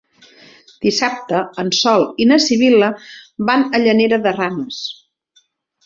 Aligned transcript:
Dissabte 0.85 1.41
en 1.65 1.69
Sol 1.81 2.07
i 2.25 2.29
na 2.31 2.41
Sibil·la 2.47 2.91
van 3.53 3.69
a 3.81 3.85
Llanera 3.87 4.23
de 4.27 4.37
Ranes. 4.43 4.85